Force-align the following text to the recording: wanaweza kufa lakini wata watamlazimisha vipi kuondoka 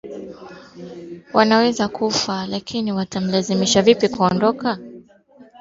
wanaweza 1.33 1.87
kufa 1.87 2.45
lakini 2.45 2.91
wata 2.91 3.19
watamlazimisha 3.19 3.81
vipi 3.81 4.09
kuondoka 4.09 4.79